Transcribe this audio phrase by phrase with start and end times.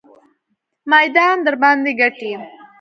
[0.91, 2.33] میدان درباندې ګټي.